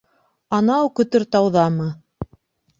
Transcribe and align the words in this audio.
Анау 0.59 0.89
Көтөртауҙамы? 1.01 1.93